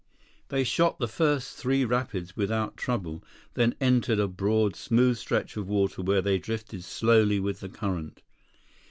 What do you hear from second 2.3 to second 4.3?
without trouble, then entered a